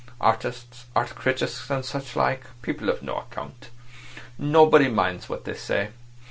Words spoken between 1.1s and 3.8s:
critics and such like—people of no account.